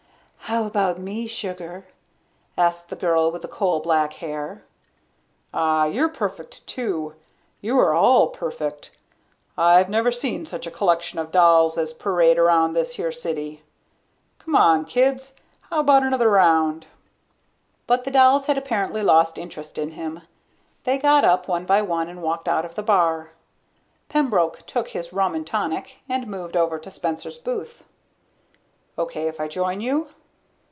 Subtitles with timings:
[0.51, 1.87] "How 'bout me, sugar,"
[2.57, 4.65] asked the girl with the coal black hair.
[5.53, 7.15] "Ah, you're perfect, too.
[7.61, 8.91] You are all perfect.
[9.57, 13.63] I've never seen such a collection of dolls as parade around this here city.
[14.43, 15.35] C'mon, kids
[15.69, 16.85] how 'bout another round?"
[17.87, 20.21] But the dolls had apparently lost interest in him.
[20.83, 23.31] They got up one by one and walked out of the bar.
[24.09, 27.85] Pembroke took his rum and tonic and moved over to Spencer's booth.
[28.97, 30.09] "Okay if I join you?"